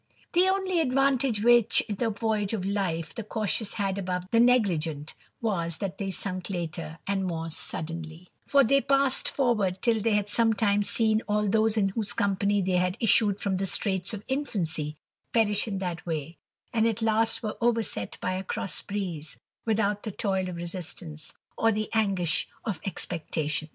[0.33, 5.13] The only advantage which, in the voyage of life, the cautious had above the negligent,
[5.41, 10.27] was, that they sunk later, and more suddenly; for they passed forward till they had
[10.27, 14.97] sometimes seen all those in whose company they had issued from the streights of infancy,
[15.33, 16.39] perish in the way,
[16.73, 21.71] and at last were overset by a cross breeze, without the toil of resistance, or
[21.71, 23.69] the anguish of expectation.